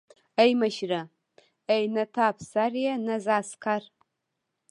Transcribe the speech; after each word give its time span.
ای 0.41 0.51
مشره 0.61 1.01
ای 1.71 1.83
نه 1.95 2.03
ته 2.13 2.21
افسر 2.31 2.71
يې 2.83 2.91
نه 3.05 3.15
زه 3.23 3.33
عسکر. 3.41 3.81